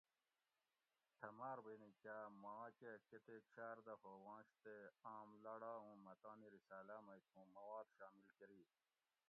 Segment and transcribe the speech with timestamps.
[1.17, 4.75] تھۤہ ماربینی کاۤ مھاکہ کۤتیک شاۤردہ ہووانش تے
[5.15, 8.61] آم لاڑا اُوں مۤہ تانی رِساۤلاۤ مئی تُھوں مواد شامل کۤری